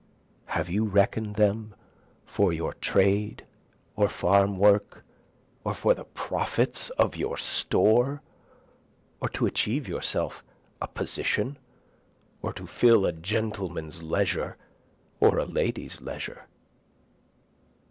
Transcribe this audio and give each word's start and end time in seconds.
Have 0.47 0.67
you 0.67 0.83
reckon'd 0.85 1.35
them 1.35 1.75
for 2.25 2.51
your 2.51 2.73
trade 2.73 3.45
or 3.95 4.09
farm 4.09 4.57
work? 4.57 5.05
or 5.63 5.75
for 5.75 5.93
the 5.93 6.05
profits 6.05 6.89
of 6.97 7.15
your 7.15 7.37
store? 7.37 8.23
Or 9.19 9.29
to 9.29 9.45
achieve 9.45 9.87
yourself 9.87 10.43
a 10.81 10.87
position? 10.87 11.59
or 12.41 12.51
to 12.53 12.65
fill 12.65 13.05
a 13.05 13.11
gentleman's 13.11 14.01
leisure, 14.01 14.57
or 15.19 15.37
a 15.37 15.45
lady's 15.45 16.01
leisure? 16.01 16.47